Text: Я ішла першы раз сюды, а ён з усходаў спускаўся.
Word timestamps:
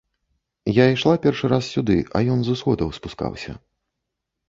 Я 0.77 0.85
ішла 0.93 1.13
першы 1.27 1.45
раз 1.53 1.69
сюды, 1.75 1.99
а 2.15 2.25
ён 2.39 2.45
з 2.51 2.59
усходаў 2.59 2.87
спускаўся. 3.01 3.51